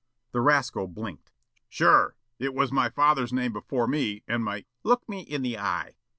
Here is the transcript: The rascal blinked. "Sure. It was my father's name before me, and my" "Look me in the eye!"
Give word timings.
The 0.31 0.41
rascal 0.41 0.87
blinked. 0.87 1.31
"Sure. 1.69 2.15
It 2.39 2.55
was 2.55 2.71
my 2.71 2.89
father's 2.89 3.31
name 3.31 3.53
before 3.53 3.85
me, 3.87 4.23
and 4.27 4.43
my" 4.43 4.65
"Look 4.83 5.07
me 5.07 5.21
in 5.21 5.43
the 5.43 5.59
eye!" 5.59 5.93